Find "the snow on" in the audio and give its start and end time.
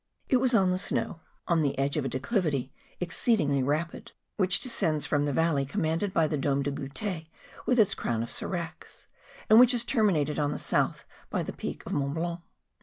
0.71-1.61